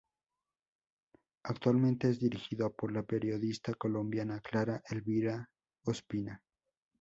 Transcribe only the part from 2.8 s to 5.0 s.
la periodista colombiana Clara